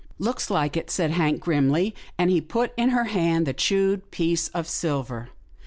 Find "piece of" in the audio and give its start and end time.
4.09-4.67